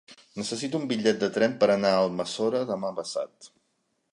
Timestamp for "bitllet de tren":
0.91-1.53